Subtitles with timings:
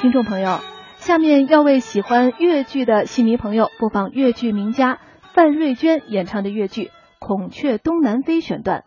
[0.00, 0.60] 听众朋友，
[0.98, 5.00] 下面要为喜欢越剧的戏迷朋友播放越剧名家
[5.34, 6.84] 范瑞娟演唱的越剧
[7.18, 8.84] 《孔雀东南飞》选段。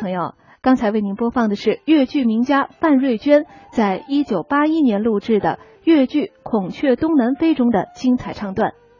[0.00, 8.72] 朋友，刚才为您播放的是越剧名家范瑞娟在一九八一年录制的越剧《孔雀东南飞》中的精彩唱段。